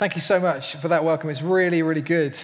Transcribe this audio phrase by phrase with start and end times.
[0.00, 1.28] Thank you so much for that welcome.
[1.28, 2.34] It's really, really good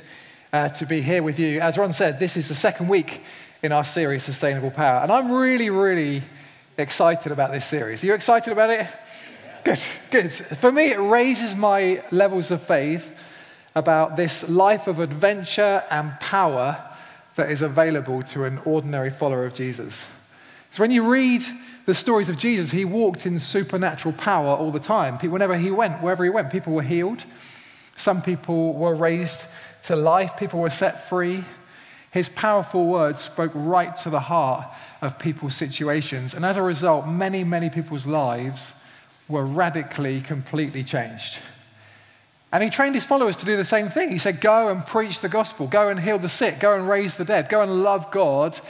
[0.52, 1.58] uh, to be here with you.
[1.58, 3.22] As Ron said, this is the second week
[3.62, 5.00] in our series, Sustainable Power.
[5.00, 6.22] And I'm really, really
[6.76, 8.04] excited about this series.
[8.04, 8.86] Are you excited about it?
[9.64, 9.80] Good,
[10.10, 10.30] good.
[10.34, 13.14] For me, it raises my levels of faith
[13.74, 16.76] about this life of adventure and power
[17.36, 20.04] that is available to an ordinary follower of Jesus.
[20.76, 21.42] So when you read
[21.86, 25.16] the stories of Jesus, he walked in supernatural power all the time.
[25.20, 27.24] Whenever he went, wherever he went, people were healed.
[27.96, 29.40] Some people were raised
[29.84, 31.46] to life, people were set free.
[32.10, 34.66] His powerful words spoke right to the heart
[35.00, 36.34] of people's situations.
[36.34, 38.74] And as a result, many, many people's lives
[39.28, 41.38] were radically, completely changed.
[42.52, 44.10] And he trained his followers to do the same thing.
[44.10, 47.16] He said, Go and preach the gospel, go and heal the sick, go and raise
[47.16, 48.60] the dead, go and love God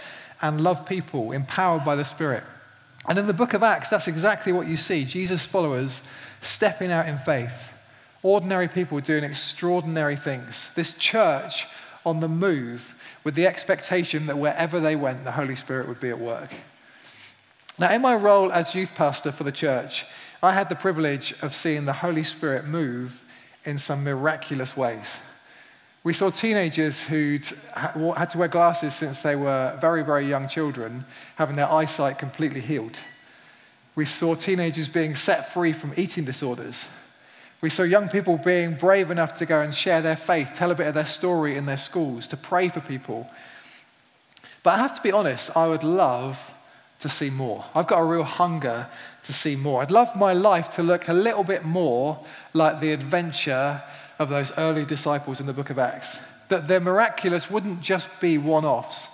[0.43, 2.45] and love people, empowered by the Spirit.
[3.09, 6.03] And in the book of Acts, that's exactly what you see Jesus' followers
[6.41, 7.69] stepping out in faith,
[8.23, 10.69] ordinary people doing extraordinary things.
[10.75, 11.67] This church
[12.05, 12.95] on the move
[13.25, 16.51] with the expectation that wherever they went, the Holy Spirit would be at work.
[17.79, 20.07] Now, in my role as youth pastor for the church,
[20.43, 23.23] I had the privilege of seeing the Holy Spirit move
[23.65, 25.19] in some miraculous ways.
[26.07, 31.05] We saw teenagers who'd had to wear glasses since they were very, very young children,
[31.35, 32.97] having their eyesight completely healed.
[33.97, 36.85] We saw teenagers being set free from eating disorders.
[37.61, 40.77] We saw young people being brave enough to go and share their faith, tell a
[40.77, 43.29] bit of their story in their schools, to pray for people.
[44.63, 46.39] But I have to be honest, I would love
[47.01, 47.65] to see more.
[47.75, 48.87] I've got a real hunger
[49.25, 49.83] to see more.
[49.83, 53.83] I'd love my life to look a little bit more like the adventure
[54.19, 56.19] of those early disciples in the book of Acts.
[56.49, 59.09] That their miraculous wouldn't just be one offs,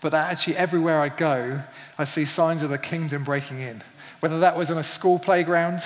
[0.00, 1.62] but that actually everywhere I go,
[1.98, 3.82] I see signs of the kingdom breaking in.
[4.20, 5.82] Whether that was on a school playground,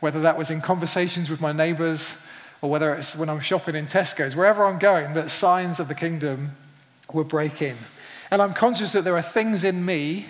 [0.00, 2.14] whether that was in conversations with my neighbors,
[2.60, 5.94] or whether it's when I'm shopping in Tesco's, wherever I'm going, that signs of the
[5.94, 6.52] kingdom
[7.12, 7.76] will break in.
[8.30, 10.26] And I'm conscious that there are things in me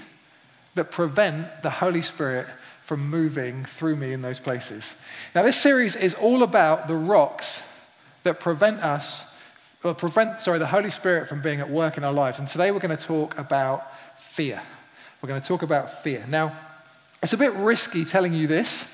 [0.74, 2.46] that prevent the Holy Spirit
[2.92, 4.96] from moving through me in those places.
[5.34, 7.58] Now, this series is all about the rocks
[8.22, 9.24] that prevent us,
[9.82, 12.38] or prevent, sorry, the Holy Spirit from being at work in our lives.
[12.38, 13.86] And today we're going to talk about
[14.18, 14.60] fear.
[15.22, 16.22] We're going to talk about fear.
[16.28, 16.54] Now,
[17.22, 18.84] it's a bit risky telling you this,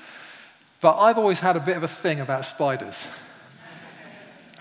[0.79, 3.05] but I've always had a bit of a thing about spiders.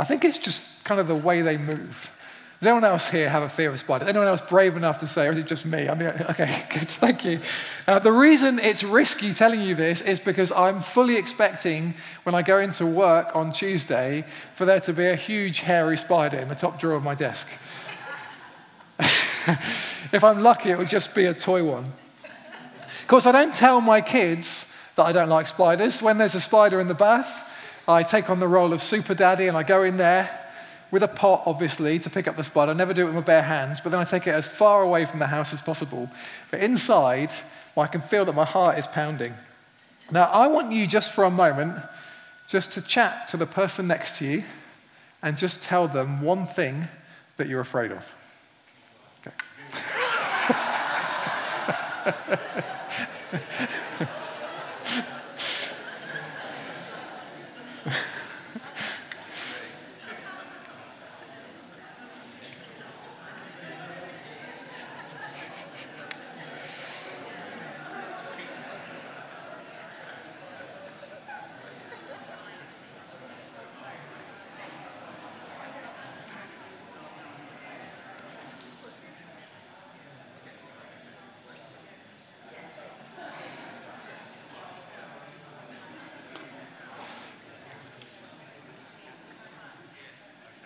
[0.00, 2.10] I think it's just kind of the way they move.
[2.60, 4.08] Does anyone else here have a fear of spiders?
[4.08, 5.88] Anyone else brave enough to say, or is it just me?
[5.88, 7.38] I mean, okay, good, thank you.
[7.86, 12.42] Uh, the reason it's risky telling you this is because I'm fully expecting when I
[12.42, 14.24] go into work on Tuesday
[14.56, 17.46] for there to be a huge hairy spider in the top drawer of my desk.
[18.98, 21.84] if I'm lucky, it will just be a toy one.
[22.24, 26.02] Of course, I don't tell my kids that I don't like spiders.
[26.02, 27.44] When there's a spider in the bath,
[27.86, 30.47] I take on the role of super daddy and I go in there
[30.90, 32.72] with a pot, obviously, to pick up the spider.
[32.72, 34.82] I never do it with my bare hands, but then I take it as far
[34.82, 36.10] away from the house as possible.
[36.50, 37.32] But inside,
[37.74, 39.34] well, I can feel that my heart is pounding.
[40.10, 41.76] Now, I want you just for a moment
[42.46, 44.44] just to chat to the person next to you
[45.22, 46.88] and just tell them one thing
[47.36, 48.04] that you're afraid of.
[49.20, 49.34] Okay.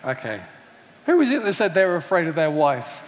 [0.05, 0.41] Okay.
[1.05, 2.85] Who was it that said they were afraid of their wife?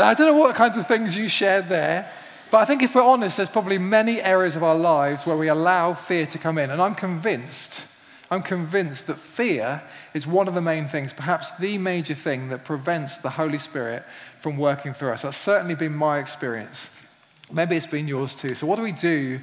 [0.00, 2.10] I don't know what kinds of things you shared there,
[2.50, 5.48] but I think if we're honest, there's probably many areas of our lives where we
[5.48, 6.70] allow fear to come in.
[6.70, 7.82] And I'm convinced,
[8.30, 9.82] I'm convinced that fear
[10.14, 14.04] is one of the main things, perhaps the major thing that prevents the Holy Spirit
[14.40, 15.22] from working through us.
[15.22, 16.90] That's certainly been my experience.
[17.52, 18.54] Maybe it's been yours too.
[18.54, 19.40] So, what do we do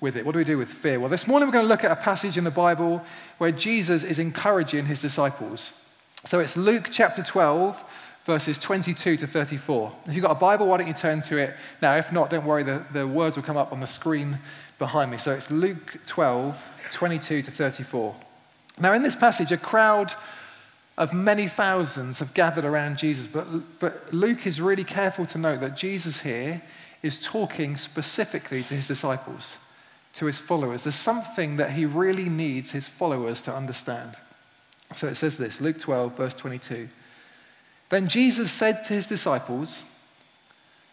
[0.00, 0.24] with it?
[0.24, 0.98] What do we do with fear?
[0.98, 3.04] Well, this morning we're going to look at a passage in the Bible
[3.38, 5.72] where Jesus is encouraging his disciples.
[6.24, 7.82] So it's Luke chapter 12,
[8.24, 9.92] verses 22 to 34.
[10.06, 11.96] If you've got a Bible, why don't you turn to it now?
[11.96, 14.38] If not, don't worry, the, the words will come up on the screen
[14.78, 15.18] behind me.
[15.18, 16.60] So it's Luke 12,
[16.92, 18.14] 22 to 34.
[18.78, 20.14] Now, in this passage, a crowd
[20.96, 23.46] of many thousands have gathered around Jesus, but,
[23.78, 26.62] but Luke is really careful to note that Jesus here
[27.02, 29.56] is talking specifically to his disciples.
[30.14, 30.84] To his followers.
[30.84, 34.16] There's something that he really needs his followers to understand.
[34.96, 36.88] So it says this Luke 12, verse 22.
[37.88, 39.84] Then Jesus said to his disciples,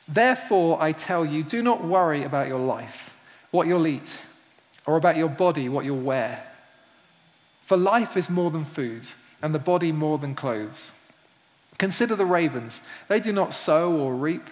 [0.08, 3.14] Therefore I tell you, do not worry about your life,
[3.52, 4.18] what you'll eat,
[4.86, 6.44] or about your body, what you'll wear.
[7.66, 9.08] For life is more than food,
[9.42, 10.92] and the body more than clothes.
[11.78, 12.82] Consider the ravens.
[13.08, 14.50] They do not sow or reap,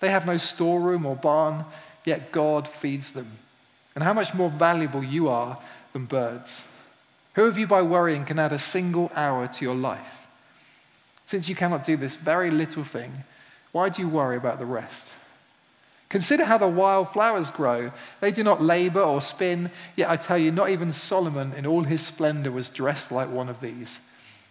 [0.00, 1.64] they have no storeroom or barn,
[2.04, 3.38] yet God feeds them.
[3.96, 5.58] And how much more valuable you are
[5.92, 6.62] than birds.
[7.34, 10.28] Who of you by worrying can add a single hour to your life?
[11.24, 13.24] Since you cannot do this very little thing,
[13.72, 15.02] why do you worry about the rest?
[16.08, 17.90] Consider how the wild flowers grow.
[18.20, 21.82] They do not labor or spin, yet I tell you, not even Solomon in all
[21.82, 23.98] his splendor was dressed like one of these.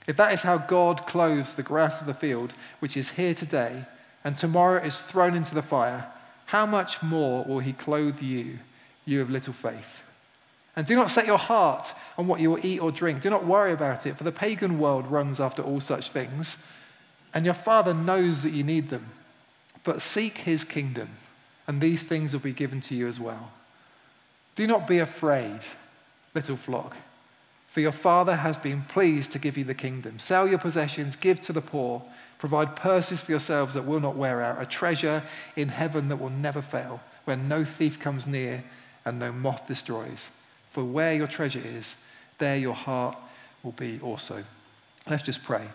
[0.05, 3.85] If that is how God clothes the grass of the field, which is here today,
[4.23, 6.07] and tomorrow is thrown into the fire,
[6.47, 8.59] how much more will he clothe you,
[9.05, 10.03] you of little faith?
[10.75, 13.21] And do not set your heart on what you will eat or drink.
[13.21, 16.57] Do not worry about it, for the pagan world runs after all such things,
[17.33, 19.09] and your Father knows that you need them.
[19.83, 21.09] But seek his kingdom,
[21.67, 23.51] and these things will be given to you as well.
[24.55, 25.59] Do not be afraid,
[26.33, 26.95] little flock,
[27.67, 30.17] for your Father has been pleased to give you the kingdom.
[30.19, 32.01] Sell your possessions, give to the poor,
[32.37, 35.23] provide purses for yourselves that will not wear out, a treasure
[35.55, 38.63] in heaven that will never fail, where no thief comes near
[39.05, 40.29] and no moth destroys.
[40.71, 41.95] For where your treasure is,
[42.37, 43.17] there your heart
[43.63, 44.43] will be also.
[45.09, 45.67] Let's just pray.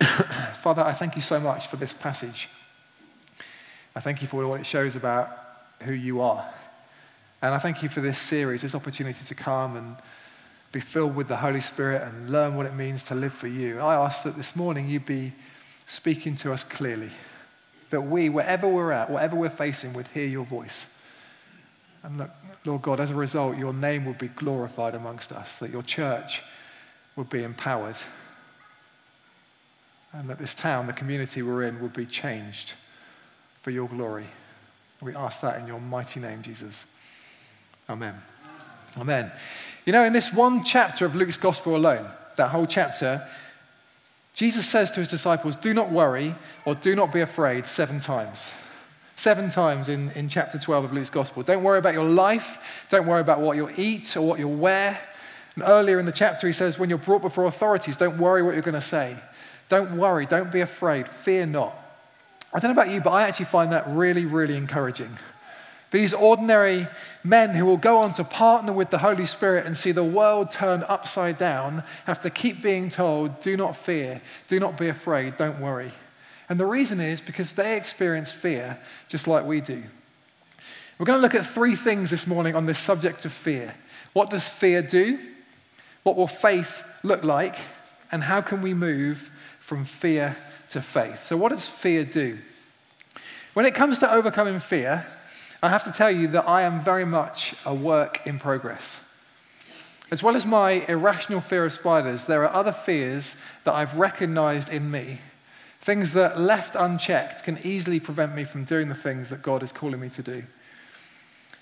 [0.62, 2.48] Father, I thank you so much for this passage.
[3.94, 5.30] I thank you for what it shows about
[5.80, 6.46] who you are.
[7.40, 9.96] And I thank you for this series, this opportunity to come and
[10.70, 13.78] be filled with the Holy Spirit and learn what it means to live for you.
[13.80, 15.32] I ask that this morning you be
[15.86, 17.10] speaking to us clearly,
[17.90, 20.86] that we, wherever we're at, whatever we're facing, would hear your voice.
[22.02, 22.30] And look,
[22.64, 26.42] Lord God, as a result, your name would be glorified amongst us, that your church
[27.16, 27.96] would be empowered,
[30.12, 32.74] and that this town, the community we're in, would be changed
[33.62, 34.26] for your glory.
[35.00, 36.86] We ask that in your mighty name, Jesus.
[37.88, 38.14] Amen.
[38.98, 39.32] Amen.
[39.84, 42.06] You know, in this one chapter of Luke's gospel alone,
[42.36, 43.26] that whole chapter,
[44.34, 46.34] Jesus says to his disciples, Do not worry
[46.64, 48.50] or do not be afraid seven times.
[49.22, 51.44] Seven times in, in chapter 12 of Luke's Gospel.
[51.44, 52.58] Don't worry about your life.
[52.88, 54.98] Don't worry about what you'll eat or what you'll wear.
[55.54, 58.54] And earlier in the chapter, he says, when you're brought before authorities, don't worry what
[58.54, 59.16] you're going to say.
[59.68, 60.26] Don't worry.
[60.26, 61.06] Don't be afraid.
[61.06, 61.72] Fear not.
[62.52, 65.16] I don't know about you, but I actually find that really, really encouraging.
[65.92, 66.88] These ordinary
[67.22, 70.50] men who will go on to partner with the Holy Spirit and see the world
[70.50, 75.36] turn upside down have to keep being told, do not fear, do not be afraid,
[75.36, 75.92] don't worry.
[76.52, 78.78] And the reason is because they experience fear
[79.08, 79.82] just like we do.
[80.98, 83.74] We're going to look at three things this morning on this subject of fear.
[84.12, 85.18] What does fear do?
[86.02, 87.56] What will faith look like?
[88.12, 90.36] And how can we move from fear
[90.68, 91.26] to faith?
[91.26, 92.36] So, what does fear do?
[93.54, 95.06] When it comes to overcoming fear,
[95.62, 99.00] I have to tell you that I am very much a work in progress.
[100.10, 104.68] As well as my irrational fear of spiders, there are other fears that I've recognized
[104.68, 105.18] in me
[105.82, 109.72] Things that, left unchecked, can easily prevent me from doing the things that God is
[109.72, 110.44] calling me to do.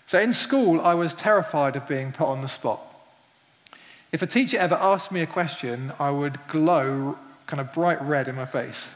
[0.06, 2.82] So in school, I was terrified of being put on the spot.
[4.12, 7.16] If a teacher ever asked me a question, I would glow
[7.46, 8.88] kind of bright red in my face.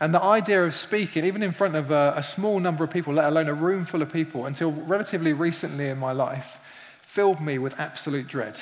[0.00, 3.14] And the idea of speaking, even in front of a, a, small number of people,
[3.14, 6.58] let alone a room full of people, until relatively recently in my life,
[7.02, 8.60] filled me with absolute dread.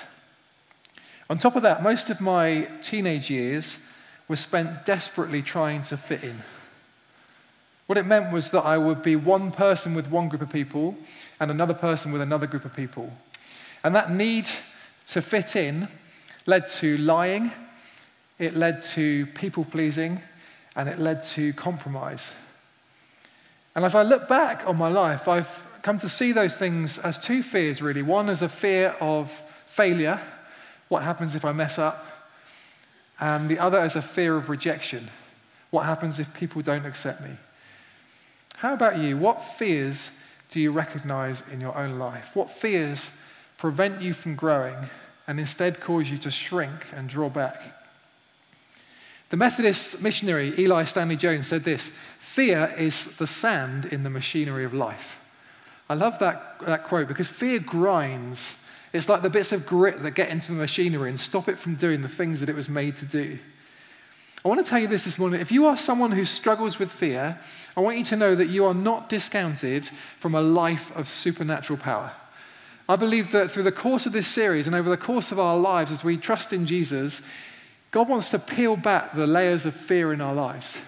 [1.30, 3.78] On top of that, most of my teenage years,
[4.30, 6.40] was spent desperately trying to fit in.
[7.88, 10.96] What it meant was that I would be one person with one group of people
[11.40, 13.12] and another person with another group of people.
[13.82, 14.48] And that need
[15.08, 15.88] to fit in
[16.46, 17.50] led to lying,
[18.38, 20.22] it led to people pleasing,
[20.76, 22.30] and it led to compromise.
[23.74, 27.18] And as I look back on my life, I've come to see those things as
[27.18, 28.02] two fears, really.
[28.02, 29.32] One is a fear of
[29.66, 30.20] failure
[30.90, 32.04] what happens if I mess up?
[33.20, 35.10] And the other is a fear of rejection.
[35.70, 37.36] What happens if people don't accept me?
[38.56, 39.16] How about you?
[39.16, 40.10] What fears
[40.50, 42.30] do you recognize in your own life?
[42.34, 43.10] What fears
[43.58, 44.76] prevent you from growing
[45.26, 47.60] and instead cause you to shrink and draw back?
[49.28, 54.64] The Methodist missionary Eli Stanley Jones said this Fear is the sand in the machinery
[54.64, 55.18] of life.
[55.88, 58.54] I love that, that quote because fear grinds
[58.92, 61.76] it's like the bits of grit that get into the machinery and stop it from
[61.76, 63.38] doing the things that it was made to do.
[64.44, 65.40] I want to tell you this this morning.
[65.40, 67.38] If you are someone who struggles with fear,
[67.76, 71.78] I want you to know that you are not discounted from a life of supernatural
[71.78, 72.12] power.
[72.88, 75.56] I believe that through the course of this series and over the course of our
[75.56, 77.20] lives, as we trust in Jesus,
[77.90, 80.78] God wants to peel back the layers of fear in our lives.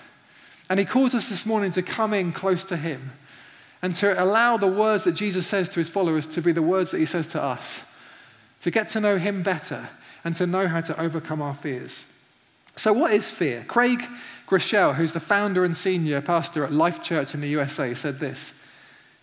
[0.71, 3.13] And He calls us this morning to come in close to Him
[3.83, 6.91] and to allow the words that Jesus says to His followers to be the words
[6.93, 7.83] that He says to us,
[8.63, 9.89] to get to know Him better
[10.25, 12.07] and to know how to overcome our fears.
[12.77, 13.65] So, what is fear?
[13.69, 14.03] Craig
[14.49, 18.53] Groeschel, who's the founder and senior pastor at Life Church in the USA, said this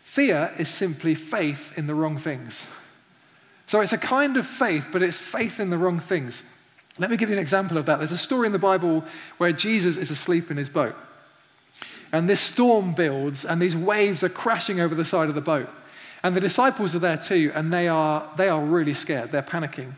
[0.02, 2.64] Fear is simply faith in the wrong things.
[3.68, 6.42] So it's a kind of faith, but it's faith in the wrong things.
[6.98, 8.00] Let me give you an example of that.
[8.00, 9.06] There's a story in the Bible
[9.38, 10.96] where Jesus is asleep in his boat.
[12.12, 15.70] And this storm builds, and these waves are crashing over the side of the boat.
[16.24, 19.32] And the disciples are there too, and they are, they are really scared.
[19.32, 19.94] They're panicking.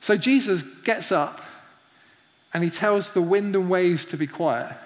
[0.00, 1.42] So Jesus gets up
[2.54, 4.76] and he tells the wind and waves to be quiet.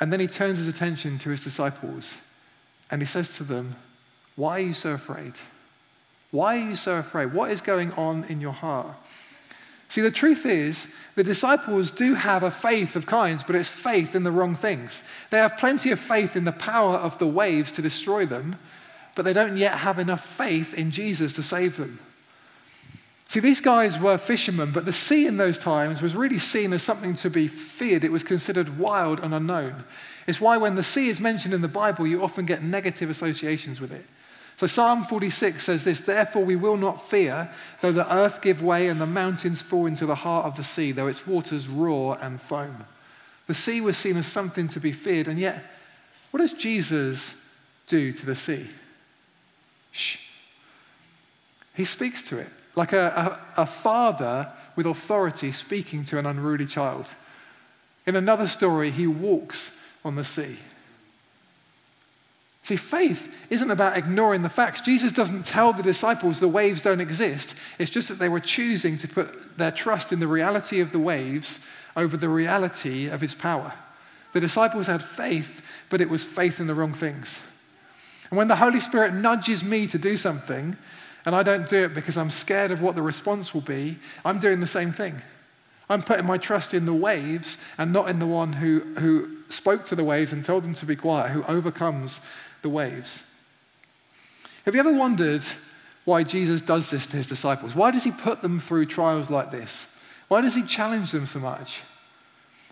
[0.00, 2.16] And then he turns his attention to his disciples
[2.90, 3.76] and he says to them,
[4.36, 5.34] Why are you so afraid?
[6.30, 7.32] Why are you so afraid?
[7.32, 8.96] What is going on in your heart?
[9.88, 14.14] See, the truth is, the disciples do have a faith of kinds, but it's faith
[14.14, 15.02] in the wrong things.
[15.30, 18.56] They have plenty of faith in the power of the waves to destroy them,
[19.18, 21.98] but they don't yet have enough faith in Jesus to save them.
[23.26, 26.84] See, these guys were fishermen, but the sea in those times was really seen as
[26.84, 28.04] something to be feared.
[28.04, 29.82] It was considered wild and unknown.
[30.28, 33.80] It's why when the sea is mentioned in the Bible, you often get negative associations
[33.80, 34.06] with it.
[34.56, 38.86] So Psalm 46 says this Therefore we will not fear, though the earth give way
[38.86, 42.40] and the mountains fall into the heart of the sea, though its waters roar and
[42.40, 42.84] foam.
[43.48, 45.64] The sea was seen as something to be feared, and yet,
[46.30, 47.32] what does Jesus
[47.88, 48.68] do to the sea?
[49.98, 50.18] Shh.
[51.74, 56.66] He speaks to it like a, a, a father with authority speaking to an unruly
[56.66, 57.12] child.
[58.06, 59.72] In another story, he walks
[60.04, 60.56] on the sea.
[62.62, 64.80] See, faith isn't about ignoring the facts.
[64.82, 67.54] Jesus doesn't tell the disciples the waves don't exist.
[67.78, 70.98] It's just that they were choosing to put their trust in the reality of the
[70.98, 71.60] waves
[71.96, 73.72] over the reality of his power.
[74.32, 77.40] The disciples had faith, but it was faith in the wrong things.
[78.30, 80.76] And when the Holy Spirit nudges me to do something,
[81.24, 84.38] and I don't do it because I'm scared of what the response will be, I'm
[84.38, 85.20] doing the same thing.
[85.90, 89.84] I'm putting my trust in the waves and not in the one who, who spoke
[89.86, 92.20] to the waves and told them to be quiet, who overcomes
[92.62, 93.22] the waves.
[94.64, 95.44] Have you ever wondered
[96.04, 97.74] why Jesus does this to his disciples?
[97.74, 99.86] Why does he put them through trials like this?
[100.28, 101.80] Why does he challenge them so much?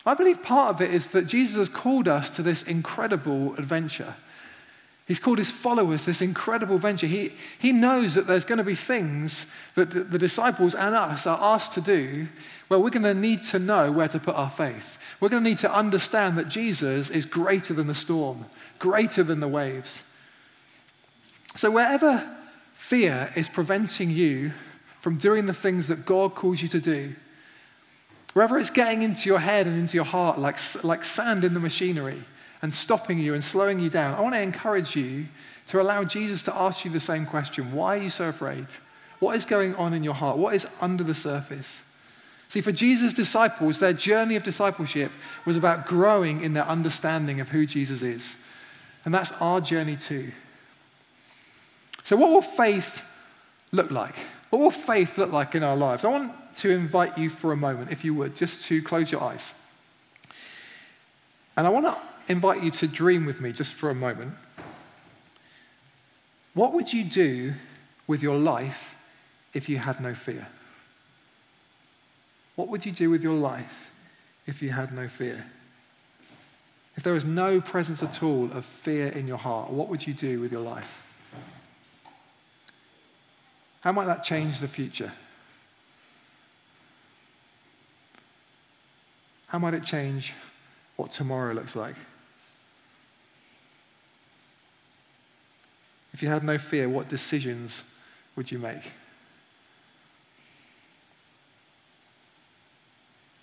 [0.04, 4.14] I believe part of it is that Jesus has called us to this incredible adventure.
[5.06, 7.06] He's called his followers this incredible venture.
[7.06, 9.46] He, he knows that there's going to be things
[9.76, 12.26] that the disciples and us are asked to do
[12.66, 14.98] where we're going to need to know where to put our faith.
[15.20, 18.46] We're going to need to understand that Jesus is greater than the storm,
[18.80, 20.02] greater than the waves.
[21.54, 22.28] So, wherever
[22.75, 24.52] fear is preventing you
[25.00, 27.14] from doing the things that God calls you to do,
[28.32, 31.60] wherever it's getting into your head and into your heart like, like sand in the
[31.60, 32.25] machinery
[32.62, 35.26] and stopping you and slowing you down, I want to encourage you
[35.68, 38.66] to allow Jesus to ask you the same question Why are you so afraid?
[39.18, 40.36] What is going on in your heart?
[40.38, 41.82] What is under the surface?
[42.48, 45.10] See, for Jesus' disciples, their journey of discipleship
[45.44, 48.36] was about growing in their understanding of who Jesus is.
[49.04, 50.32] And that's our journey too.
[52.04, 53.02] So, what will faith
[53.72, 54.14] look like?
[54.50, 56.04] What will faith look like in our lives?
[56.04, 59.22] I want to invite you for a moment, if you would, just to close your
[59.22, 59.52] eyes.
[61.56, 61.96] And I want to
[62.28, 64.35] invite you to dream with me just for a moment.
[66.54, 67.54] What would you do
[68.06, 68.95] with your life
[69.52, 70.47] if you had no fear?
[72.56, 73.90] What would you do with your life
[74.47, 75.45] if you had no fear?
[76.97, 80.14] If there was no presence at all of fear in your heart, what would you
[80.14, 80.88] do with your life?
[83.83, 85.12] How might that change the future?
[89.49, 90.33] How might it change
[90.97, 91.97] what tomorrow looks like?
[96.16, 97.82] If you had no fear, what decisions
[98.37, 98.90] would you make?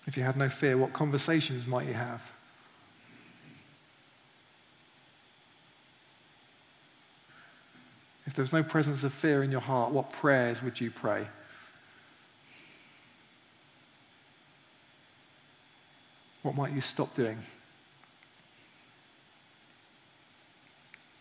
[0.08, 2.20] If you had no fear, what conversations might you have?
[8.26, 11.28] If there was no presence of fear in your heart, what prayers would you pray?
[16.42, 17.38] What might you stop doing?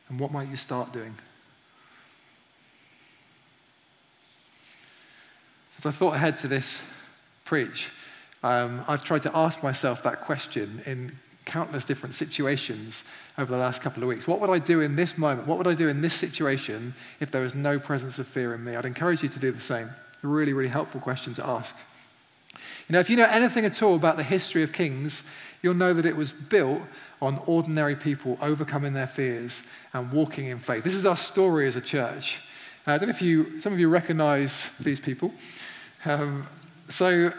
[0.10, 1.14] And what might you start doing?
[5.84, 6.80] As I thought ahead to this
[7.44, 7.88] preach,
[8.42, 11.12] um, I've tried to ask myself that question in
[11.44, 13.04] countless different situations
[13.38, 14.26] over the last couple of weeks.
[14.26, 15.46] What would I do in this moment?
[15.46, 18.64] What would I do in this situation if there was no presence of fear in
[18.64, 18.78] me?
[18.78, 19.90] I'd encourage you to do the same.
[20.24, 21.76] A really, really helpful question to ask.
[22.88, 25.22] You know, if you know anything at all about the history of kings,
[25.62, 26.82] you'll know that it was built
[27.22, 30.86] on ordinary people overcoming their fears and walking in faith.
[30.86, 32.40] This is our story as a church.
[32.88, 35.34] Uh, I don't know if you, some of you recognize these people.
[36.06, 36.48] Um,
[36.90, 37.34] so,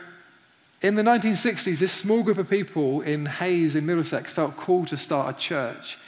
[0.81, 4.97] in the 1960s, this small group of people in Hayes in Middlesex felt called to
[4.97, 5.99] start a church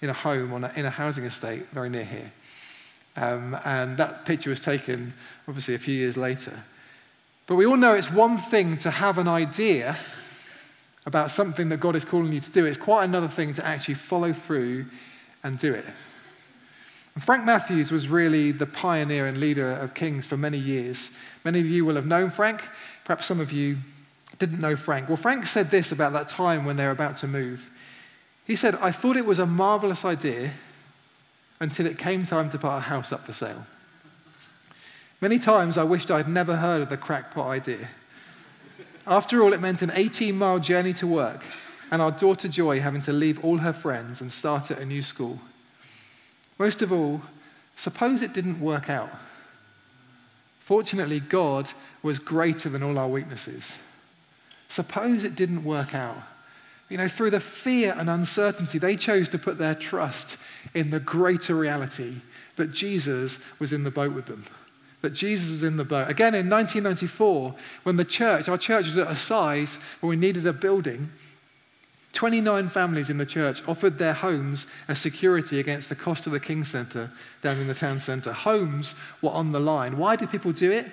[0.00, 2.32] in a home on a, in a housing estate very near here.
[3.16, 5.12] Um, and that picture was taken,
[5.46, 6.62] obviously, a few years later.
[7.46, 9.98] But we all know it's one thing to have an idea
[11.06, 12.66] about something that God is calling you to do.
[12.66, 14.86] It's quite another thing to actually follow through
[15.42, 15.86] and do it.
[17.18, 21.10] And Frank Matthews was really the pioneer and leader of Kings for many years.
[21.44, 22.62] Many of you will have known Frank.
[23.04, 23.78] Perhaps some of you
[24.38, 25.08] didn't know Frank.
[25.08, 27.70] Well, Frank said this about that time when they were about to move.
[28.44, 30.52] He said, I thought it was a marvelous idea
[31.58, 33.66] until it came time to put our house up for sale.
[35.20, 37.88] Many times I wished I'd never heard of the crackpot idea.
[39.08, 41.42] After all, it meant an 18 mile journey to work,
[41.90, 45.02] and our daughter Joy having to leave all her friends and start at a new
[45.02, 45.40] school.
[46.58, 47.22] Most of all,
[47.76, 49.10] suppose it didn't work out.
[50.60, 51.70] Fortunately, God
[52.02, 53.72] was greater than all our weaknesses.
[54.68, 56.18] Suppose it didn't work out.
[56.88, 60.36] You know, through the fear and uncertainty, they chose to put their trust
[60.74, 62.16] in the greater reality
[62.56, 64.44] that Jesus was in the boat with them
[65.00, 66.08] that Jesus was in the boat.
[66.08, 70.46] Again, in 1994, when the church, our church was at a size where we needed
[70.46, 71.10] a building,
[72.12, 76.40] 29 families in the church offered their homes as security against the cost of the
[76.40, 77.10] King Centre
[77.42, 78.32] down in the town centre.
[78.32, 79.98] Homes were on the line.
[79.98, 80.86] Why did people do it?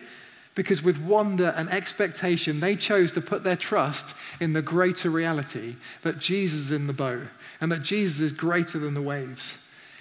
[0.55, 5.75] Because with wonder and expectation, they chose to put their trust in the greater reality
[6.01, 7.27] that Jesus is in the boat
[7.59, 9.53] and that Jesus is greater than the waves.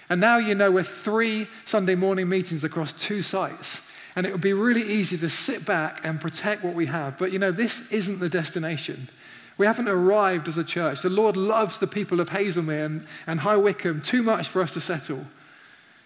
[0.08, 3.80] And now you know we're three Sunday morning meetings across two sites.
[4.16, 7.18] And it would be really easy to sit back and protect what we have.
[7.18, 9.08] But you know, this isn't the destination.
[9.56, 11.02] We haven't arrived as a church.
[11.02, 14.72] The Lord loves the people of Hazlemere and, and High Wycombe too much for us
[14.72, 15.24] to settle.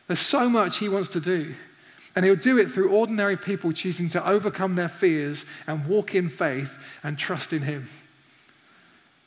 [0.06, 1.54] There's so much He wants to do.
[2.14, 6.28] And He'll do it through ordinary people choosing to overcome their fears and walk in
[6.28, 7.88] faith and trust in Him.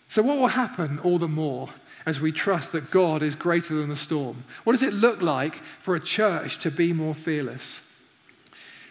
[0.10, 1.69] So, what will happen all the more
[2.05, 4.43] as we trust that God is greater than the storm?
[4.65, 7.79] What does it look like for a church to be more fearless?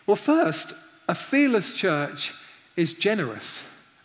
[0.07, 0.73] Well, first,
[1.09, 2.33] a fearless church
[2.77, 3.61] is generous.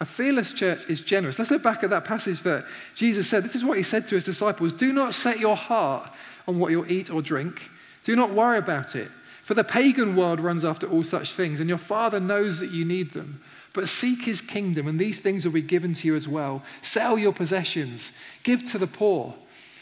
[0.05, 1.39] A fearless church is generous.
[1.39, 3.43] Let's look back at that passage that Jesus said.
[3.43, 6.13] This is what he said to his disciples Do not set your heart
[6.47, 7.71] on what you'll eat or drink,
[8.03, 9.09] do not worry about it.
[9.41, 12.85] For the pagan world runs after all such things, and your Father knows that you
[12.85, 13.41] need them.
[13.73, 16.61] But seek his kingdom, and these things will be given to you as well.
[16.83, 18.11] Sell your possessions,
[18.43, 19.33] give to the poor.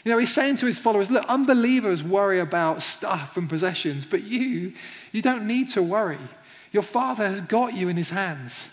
[0.06, 4.22] You know, he's saying to his followers, look, unbelievers worry about stuff and possessions, but
[4.22, 4.72] you,
[5.12, 6.18] you don't need to worry.
[6.72, 8.64] Your Father has got you in his hands.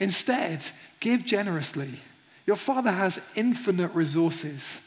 [0.00, 0.66] Instead,
[1.00, 2.00] give generously.
[2.46, 4.78] Your Father has infinite resources.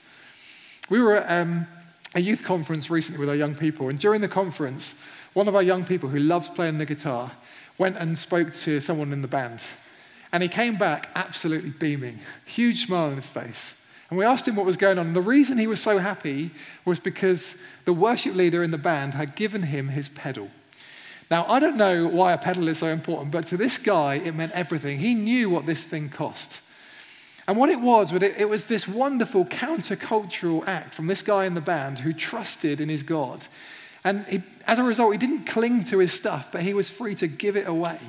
[0.89, 1.67] We were at um,
[2.13, 4.95] a youth conference recently with our young people, and during the conference,
[5.33, 7.31] one of our young people who loves playing the guitar
[7.77, 9.63] went and spoke to someone in the band.
[10.31, 13.73] And he came back absolutely beaming, huge smile on his face.
[14.09, 15.07] And we asked him what was going on.
[15.07, 16.51] And the reason he was so happy
[16.85, 20.49] was because the worship leader in the band had given him his pedal.
[21.29, 24.33] Now, I don't know why a pedal is so important, but to this guy, it
[24.33, 24.99] meant everything.
[24.99, 26.61] He knew what this thing cost.
[27.47, 31.53] And what it was, but it was this wonderful countercultural act from this guy in
[31.53, 33.45] the band who trusted in his God.
[34.03, 37.15] And he, as a result, he didn't cling to his stuff, but he was free
[37.15, 37.99] to give it away.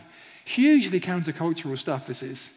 [0.44, 2.50] Hugely countercultural stuff, this is.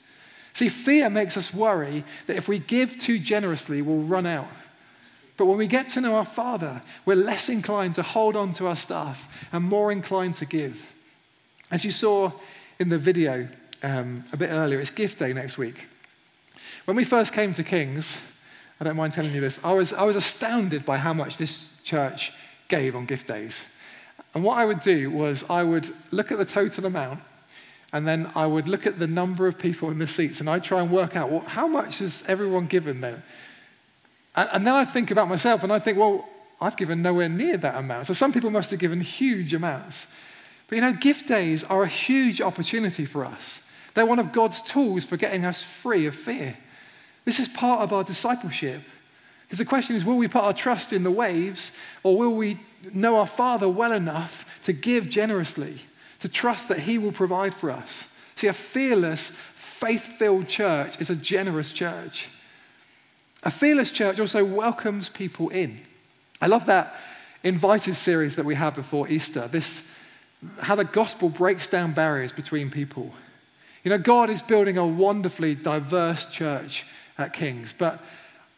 [0.54, 4.48] See, fear makes us worry that if we give too generously, we'll run out.
[5.42, 8.68] But when we get to know our Father, we're less inclined to hold on to
[8.68, 10.94] our stuff and more inclined to give.
[11.72, 12.32] As you saw
[12.78, 13.48] in the video
[13.82, 15.88] um, a bit earlier, it's gift day next week.
[16.86, 18.20] When we first came to Kings,
[18.80, 21.72] I don't mind telling you this, I was, I was astounded by how much this
[21.84, 22.32] church
[22.68, 23.66] gave on gift days.
[24.36, 27.20] And what I would do was I would look at the total amount
[27.94, 30.64] and then I would look at the number of people in the seats and I'd
[30.64, 33.24] try and work out well, how much has everyone given then?
[34.36, 36.28] And, and then I think about myself and I think, well,
[36.60, 38.08] I've given nowhere near that amount.
[38.08, 40.08] So some people must have given huge amounts.
[40.68, 43.60] But you know, gift days are a huge opportunity for us.
[43.94, 46.56] They're one of God's tools for getting us free of fear.
[47.26, 48.82] This is part of our discipleship.
[49.44, 51.72] Because the question is will we put our trust in the waves
[52.04, 52.60] or will we
[52.94, 55.82] know our Father well enough to give generously?
[56.22, 58.06] to trust that He will provide for us.
[58.36, 62.30] See, a fearless, faith filled church is a generous church.
[63.44, 65.80] A fearless church also welcomes people in.
[66.42, 66.96] I love that
[67.44, 69.48] invited series that we had before Easter.
[69.48, 69.82] This
[70.60, 73.14] how the gospel breaks down barriers between people.
[73.84, 76.86] You know, God is building a wonderfully diverse church
[77.18, 78.00] at Kings, but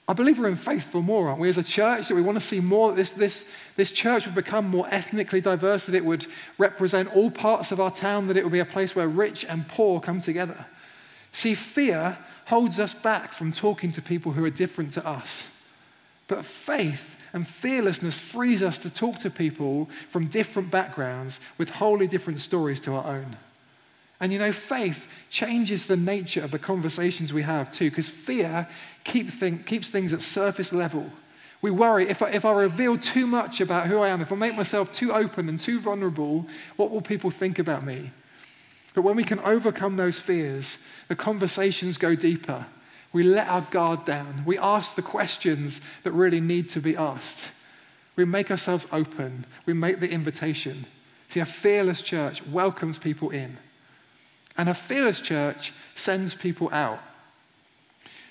[0.08, 1.48] I believe we're in faith for more, aren't we?
[1.48, 3.46] As a church, that we want to see more, that this, this,
[3.78, 6.26] this church would become more ethnically diverse, that it would
[6.58, 9.66] represent all parts of our town, that it would be a place where rich and
[9.68, 10.66] poor come together.
[11.32, 12.18] See, fear
[12.54, 15.44] holds us back from talking to people who are different to us.
[16.28, 22.06] But faith and fearlessness frees us to talk to people from different backgrounds with wholly
[22.06, 23.38] different stories to our own.
[24.20, 28.68] And you know, faith changes the nature of the conversations we have too, because fear
[29.04, 29.32] keep
[29.66, 31.10] keeps things at surface level.
[31.64, 34.36] We worry if I, if I reveal too much about who I am, if I
[34.36, 38.12] make myself too open and too vulnerable, what will people think about me?
[38.94, 40.78] But when we can overcome those fears,
[41.08, 42.66] the conversations go deeper.
[43.12, 44.44] We let our guard down.
[44.46, 47.52] We ask the questions that really need to be asked.
[48.16, 49.46] We make ourselves open.
[49.66, 50.86] We make the invitation.
[51.30, 53.58] See, a fearless church welcomes people in.
[54.58, 57.00] And a fearless church sends people out.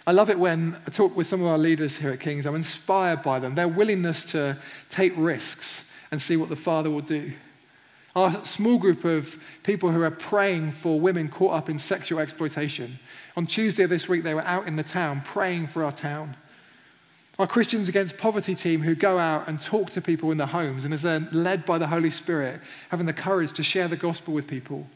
[0.06, 2.44] I love it when I talk with some of our leaders here at Kings.
[2.46, 4.58] I'm inspired by them, their willingness to
[4.90, 7.32] take risks and see what the Father will do.
[8.14, 12.98] Our small group of people who are praying for women caught up in sexual exploitation.
[13.36, 16.36] On Tuesday this week, they were out in the town praying for our town.
[17.38, 20.84] Our Christians Against Poverty team who go out and talk to people in their homes
[20.84, 24.34] and as they're led by the Holy Spirit, having the courage to share the gospel
[24.34, 24.86] with people.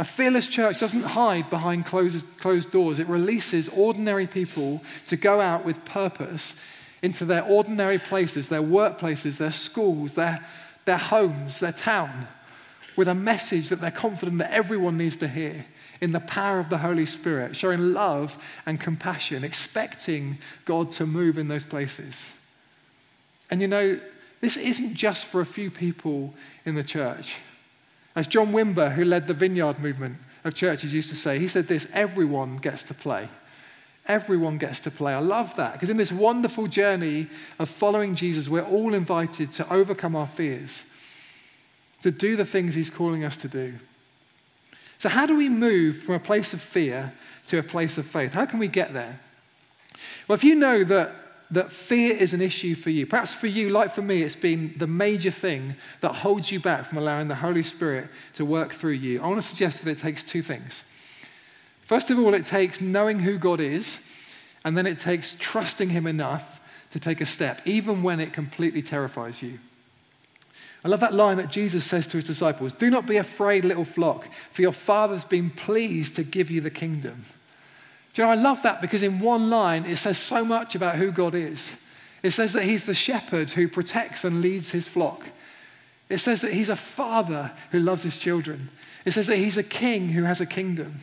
[0.00, 2.98] A fearless church doesn't hide behind closed, closed doors.
[2.98, 6.56] It releases ordinary people to go out with purpose
[7.00, 10.44] into their ordinary places, their workplaces, their schools, their,
[10.86, 12.26] their homes, their town,
[12.96, 15.66] with a message that they're confident that everyone needs to hear
[16.00, 21.38] in the power of the Holy Spirit, showing love and compassion, expecting God to move
[21.38, 22.26] in those places.
[23.50, 24.00] And you know,
[24.40, 27.36] this isn't just for a few people in the church.
[28.14, 31.68] As John Wimber, who led the vineyard movement of churches, used to say, he said
[31.68, 33.28] this everyone gets to play.
[34.08, 35.12] Everyone gets to play.
[35.12, 37.26] I love that because in this wonderful journey
[37.58, 40.84] of following Jesus, we're all invited to overcome our fears,
[42.02, 43.74] to do the things he's calling us to do.
[44.98, 47.12] So, how do we move from a place of fear
[47.48, 48.32] to a place of faith?
[48.32, 49.20] How can we get there?
[50.28, 51.14] Well, if you know that
[51.50, 53.06] that fear is an issue for you.
[53.06, 56.86] Perhaps for you, like for me, it's been the major thing that holds you back
[56.86, 59.22] from allowing the Holy Spirit to work through you.
[59.22, 60.82] I want to suggest that it takes two things.
[61.86, 63.98] First of all, it takes knowing who God is,
[64.64, 68.82] and then it takes trusting Him enough to take a step, even when it completely
[68.82, 69.58] terrifies you.
[70.84, 73.84] I love that line that Jesus says to his disciples Do not be afraid, little
[73.84, 77.24] flock, for your Father's been pleased to give you the kingdom.
[78.14, 80.96] Do you know, I love that because in one line it says so much about
[80.96, 81.72] who God is.
[82.22, 85.26] It says that He's the shepherd who protects and leads His flock.
[86.08, 88.70] It says that He's a father who loves His children.
[89.04, 91.02] It says that He's a king who has a kingdom.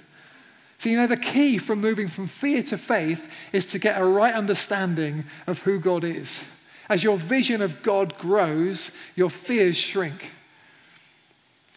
[0.83, 4.03] So, you know, the key from moving from fear to faith is to get a
[4.03, 6.43] right understanding of who God is.
[6.89, 10.31] As your vision of God grows, your fears shrink.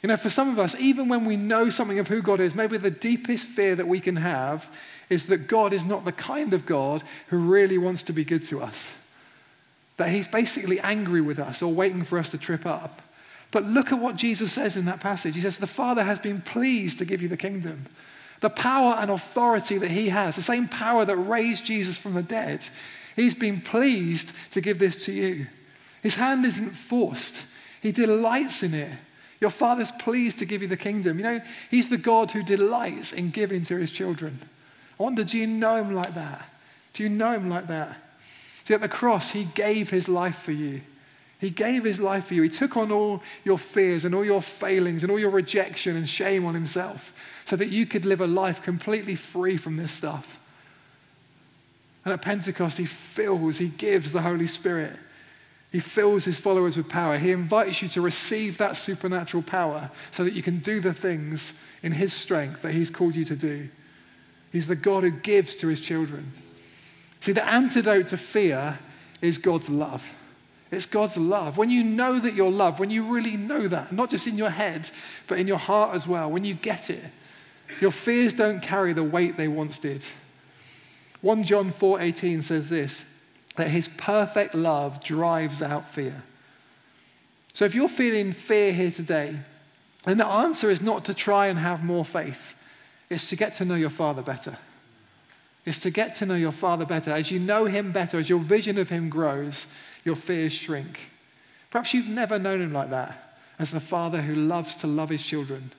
[0.02, 2.56] You know, for some of us, even when we know something of who God is,
[2.56, 4.68] maybe the deepest fear that we can have
[5.08, 8.42] is that God is not the kind of God who really wants to be good
[8.46, 8.90] to us.
[9.98, 13.02] That he's basically angry with us or waiting for us to trip up.
[13.52, 15.36] But look at what Jesus says in that passage.
[15.36, 17.86] He says, The Father has been pleased to give you the kingdom.
[18.40, 22.22] The power and authority that he has, the same power that raised Jesus from the
[22.22, 22.64] dead,
[23.14, 25.46] he's been pleased to give this to you.
[26.02, 27.36] His hand isn't forced,
[27.80, 28.90] he delights in it.
[29.40, 31.18] Your Father's pleased to give you the kingdom.
[31.18, 34.38] You know, he's the God who delights in giving to his children.
[34.98, 36.48] I wonder, do you know him like that?
[36.94, 37.96] Do you know him like that?
[38.64, 40.80] See, at the cross, he gave his life for you.
[41.38, 42.42] He gave his life for you.
[42.42, 46.08] He took on all your fears and all your failings and all your rejection and
[46.08, 47.12] shame on himself
[47.46, 50.38] so that you could live a life completely free from this stuff.
[52.04, 54.92] And at Pentecost, he fills, he gives the Holy Spirit.
[55.72, 57.18] He fills his followers with power.
[57.18, 61.52] He invites you to receive that supernatural power so that you can do the things
[61.82, 63.68] in his strength that he's called you to do.
[64.52, 66.32] He's the God who gives to his children.
[67.20, 68.78] See, the antidote to fear
[69.20, 70.08] is God's love.
[70.70, 71.58] It's God's love.
[71.58, 74.50] When you know that you're loved, when you really know that, not just in your
[74.50, 74.90] head,
[75.26, 77.04] but in your heart as well, when you get it,
[77.80, 80.04] your fears don't carry the weight they once did.
[81.20, 83.04] 1 John 4:18 says this,
[83.56, 86.22] that his perfect love drives out fear.
[87.52, 89.36] So if you're feeling fear here today,
[90.04, 92.54] then the answer is not to try and have more faith
[93.08, 94.56] It's to get to know your Father better.
[95.64, 97.12] It's to get to know your Father better.
[97.12, 99.66] As you know Him better, as your vision of Him grows,
[100.04, 101.00] your fears shrink.
[101.70, 105.22] Perhaps you've never known Him like that, as the Father who loves to love His
[105.22, 105.72] children.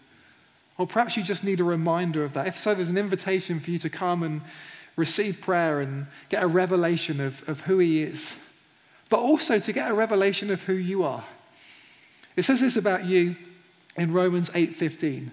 [0.78, 2.48] Or perhaps you just need a reminder of that.
[2.48, 4.42] If so, there's an invitation for you to come and
[4.96, 8.34] receive prayer and get a revelation of, of who He is,
[9.10, 11.24] but also to get a revelation of who you are.
[12.36, 13.36] It says this about you
[13.96, 15.32] in Romans 8:15.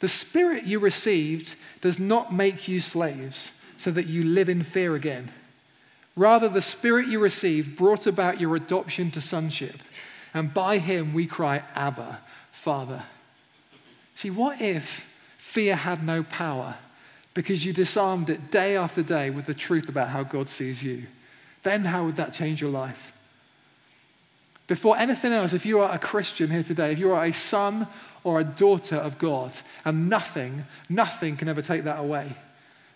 [0.00, 4.94] The spirit you received does not make you slaves so that you live in fear
[4.94, 5.30] again.
[6.16, 9.82] Rather, the Spirit you received brought about your adoption to sonship,
[10.32, 12.20] and by him we cry, Abba,
[12.52, 13.04] Father.
[14.14, 15.06] See, what if
[15.38, 16.76] fear had no power
[17.34, 21.06] because you disarmed it day after day with the truth about how God sees you?
[21.62, 23.12] Then how would that change your life?
[24.66, 27.86] Before anything else, if you are a Christian here today, if you are a son
[28.22, 29.52] or a daughter of God,
[29.84, 32.32] and nothing, nothing can ever take that away.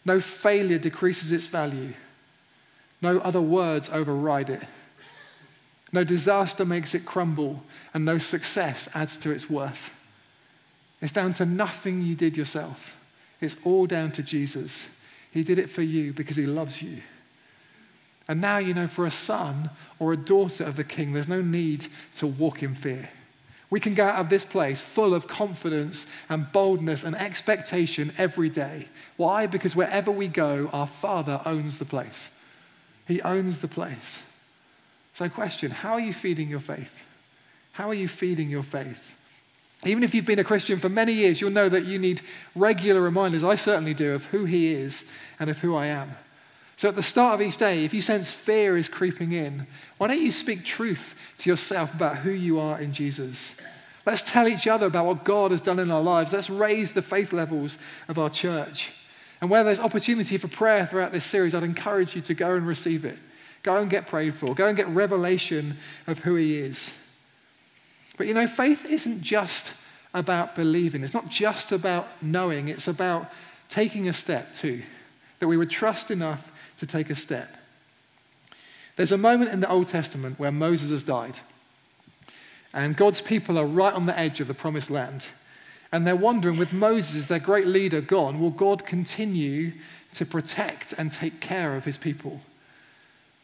[0.05, 1.93] No failure decreases its value.
[3.03, 4.63] No other words override it.
[5.93, 9.91] No disaster makes it crumble, and no success adds to its worth.
[11.01, 12.97] It's down to nothing you did yourself.
[13.41, 14.87] It's all down to Jesus.
[15.31, 17.03] He did it for you because he loves you.
[18.27, 21.41] And now you know for a son or a daughter of the king, there's no
[21.41, 23.09] need to walk in fear.
[23.71, 28.49] We can go out of this place full of confidence and boldness and expectation every
[28.49, 28.89] day.
[29.17, 29.47] Why?
[29.47, 32.31] Because wherever we go, our Father owns the place.
[33.07, 34.21] He owns the place.
[35.13, 37.03] So, question How are you feeding your faith?
[37.73, 39.15] How are you feeding your faith?
[39.85, 42.21] Even if you've been a Christian for many years, you'll know that you need
[42.55, 45.05] regular reminders, I certainly do, of who He is
[45.39, 46.11] and of who I am.
[46.77, 49.67] So at the start of each day, if you sense fear is creeping in,
[49.99, 53.53] why don't you speak truth to yourself about who you are in Jesus?
[54.07, 56.33] Let's tell each other about what God has done in our lives.
[56.33, 58.93] Let's raise the faith levels of our church.
[59.41, 62.67] And where there's opportunity for prayer throughout this series, I'd encourage you to go and
[62.67, 63.19] receive it.
[63.63, 64.55] Go and get prayed for.
[64.55, 66.91] Go and get revelation of who He is.
[68.19, 69.73] But you know, faith isn't just
[70.13, 73.31] about believing, it's not just about knowing, it's about
[73.69, 74.83] taking a step too.
[75.39, 77.49] That we would trust enough to take a step.
[78.97, 81.39] There's a moment in the Old Testament where Moses has died,
[82.75, 85.27] and God's people are right on the edge of the promised land.
[85.91, 89.73] And they're wondering, with Moses, their great leader, gone, will God continue
[90.13, 92.43] to protect and take care of his people?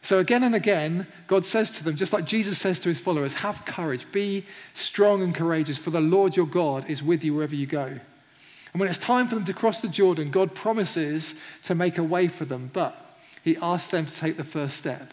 [0.05, 3.33] So, again and again, God says to them, just like Jesus says to his followers,
[3.33, 7.55] have courage, be strong and courageous, for the Lord your God is with you wherever
[7.55, 7.85] you go.
[7.85, 12.03] And when it's time for them to cross the Jordan, God promises to make a
[12.03, 12.69] way for them.
[12.71, 12.95] But
[13.43, 15.11] he asks them to take the first step.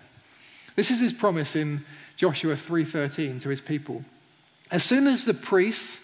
[0.76, 4.05] This is his promise in Joshua 3:13 to his people.
[4.70, 6.00] As soon as the priests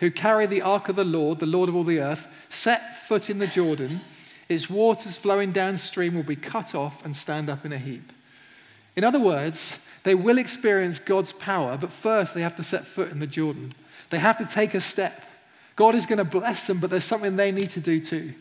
[0.00, 3.30] who carry the ark of the Lord, the Lord of all the earth, set foot
[3.30, 4.00] in the Jordan,
[4.48, 8.12] its waters flowing downstream will be cut off and stand up in a heap.
[8.96, 13.10] In other words, they will experience God's power, but first they have to set foot
[13.10, 13.72] in the Jordan.
[14.10, 15.22] They have to take a step.
[15.76, 18.34] God is going to bless them, but there's something they need to do too.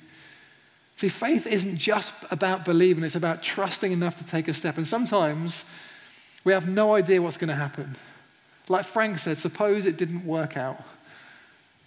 [0.98, 4.78] See, faith isn't just about believing, it's about trusting enough to take a step.
[4.78, 5.66] And sometimes
[6.44, 7.96] we have no idea what's going to happen.
[8.68, 10.84] Like Frank said, suppose it didn't work out.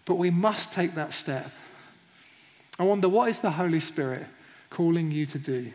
[0.04, 1.50] But we must take that step.
[2.78, 4.26] I wonder, what is the Holy Spirit
[4.70, 5.72] calling you to do?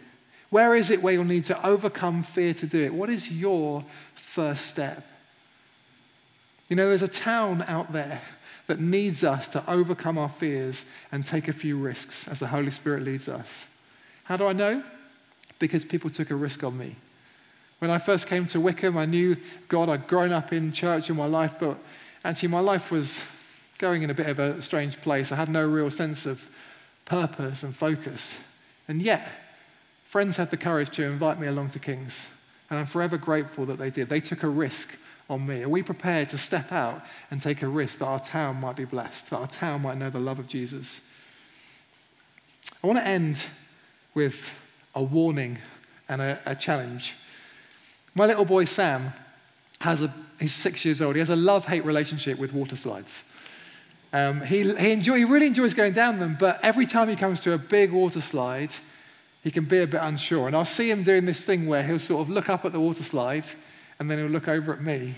[0.50, 2.94] Where is it where you'll need to overcome fear to do it?
[2.94, 3.86] What is your
[4.16, 5.06] first step?
[6.70, 8.22] You know, there's a town out there
[8.68, 12.72] that needs us to overcome our fears and take a few risks as the Holy
[12.72, 13.66] Spirit leads us.
[14.24, 14.84] How do I know?
[15.58, 16.96] Because people took a risk on me.
[17.80, 19.90] When I first came to Wycombe, I knew God.
[19.90, 21.78] I'd grown up in church in my life, but
[22.24, 23.20] actually, my life was
[23.80, 25.32] going in a bit of a strange place.
[25.32, 26.48] I had no real sense of
[27.06, 28.36] purpose and focus.
[28.88, 29.28] And yet,
[30.10, 32.26] friends had the courage to invite me along to King's.
[32.72, 34.10] And I'm forever grateful that they did.
[34.10, 34.90] They took a risk
[35.30, 35.62] on me?
[35.62, 38.86] Are we prepared to step out and take a risk that our town might be
[38.86, 41.02] blessed, that our town might know the love of Jesus?
[42.84, 43.44] I want to end
[44.16, 44.52] with
[44.96, 45.60] a warning
[46.08, 47.14] and a, a challenge.
[48.16, 49.14] My little boy Sam
[49.80, 51.14] has a, he's six years old.
[51.16, 53.24] He has a love hate relationship with water slides.
[54.12, 57.40] Um, he, he, enjoy, he really enjoys going down them, but every time he comes
[57.42, 58.74] to a big water slide,
[59.44, 60.48] he can be a bit unsure.
[60.48, 62.80] And I'll see him doing this thing where he'll sort of look up at the
[62.80, 63.46] water slide
[64.00, 65.14] and then he'll look over at me,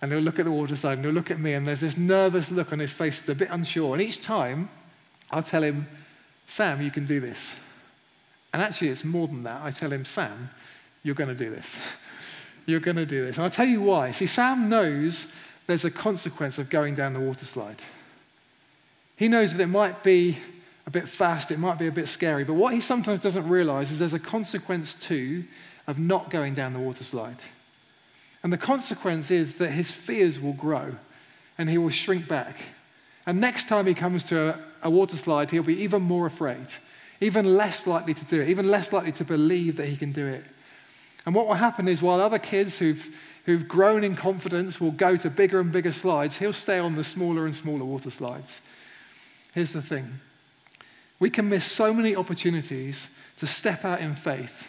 [0.00, 1.96] and he'll look at the water slide, and he'll look at me, and there's this
[1.96, 3.94] nervous look on his face, he's a bit unsure.
[3.94, 4.68] And each time,
[5.30, 5.86] I'll tell him,
[6.46, 7.54] Sam, you can do this.
[8.52, 9.62] And actually, it's more than that.
[9.62, 10.48] I tell him, Sam,
[11.02, 11.76] you're going to do this.
[12.66, 13.36] you're going to do this.
[13.36, 14.12] And I'll tell you why.
[14.12, 15.26] See, Sam knows
[15.66, 17.82] there's a consequence of going down the water slide.
[19.16, 20.38] He knows that it might be
[20.86, 22.44] a bit fast, it might be a bit scary.
[22.44, 25.44] But what he sometimes doesn't realize is there's a consequence too
[25.86, 27.42] of not going down the water slide.
[28.42, 30.94] And the consequence is that his fears will grow
[31.56, 32.56] and he will shrink back.
[33.26, 36.66] And next time he comes to a, a water slide, he'll be even more afraid,
[37.20, 40.26] even less likely to do it, even less likely to believe that he can do
[40.26, 40.44] it.
[41.24, 43.08] And what will happen is while other kids who've,
[43.46, 47.04] who've grown in confidence will go to bigger and bigger slides, he'll stay on the
[47.04, 48.60] smaller and smaller water slides.
[49.54, 50.20] Here's the thing
[51.24, 53.08] we can miss so many opportunities
[53.38, 54.68] to step out in faith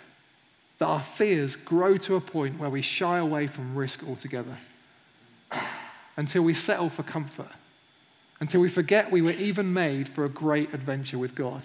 [0.78, 4.58] that our fears grow to a point where we shy away from risk altogether
[6.16, 7.50] until we settle for comfort,
[8.40, 11.62] until we forget we were even made for a great adventure with God.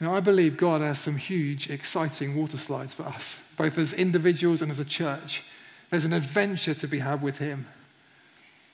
[0.00, 4.62] Now, I believe God has some huge, exciting water slides for us, both as individuals
[4.62, 5.42] and as a church.
[5.90, 7.66] There's an adventure to be had with Him.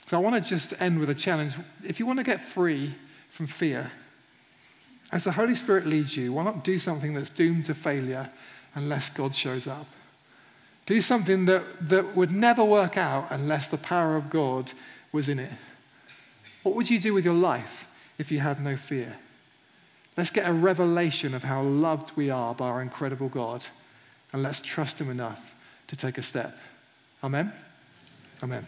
[0.07, 1.55] So I want to just end with a challenge.
[1.83, 2.95] If you want to get free
[3.31, 3.91] from fear,
[5.13, 8.31] as the Holy Spirit leads you, why not do something that's doomed to failure
[8.75, 9.87] unless God shows up?
[10.85, 14.73] Do something that, that would never work out unless the power of God
[15.13, 15.51] was in it.
[16.63, 17.87] What would you do with your life
[18.19, 19.17] if you had no fear?
[20.17, 23.67] Let's get a revelation of how loved we are by our incredible God,
[24.33, 25.55] and let's trust Him enough
[25.89, 26.57] to take a step.
[27.23, 27.53] Amen?
[28.43, 28.67] Amen.